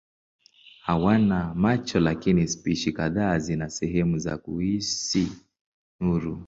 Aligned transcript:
Hawana 0.81 1.53
macho 1.55 1.99
lakini 1.99 2.47
spishi 2.47 2.91
kadhaa 2.91 3.39
zina 3.39 3.69
sehemu 3.69 4.17
za 4.19 4.37
kuhisi 4.37 5.27
nuru. 5.99 6.39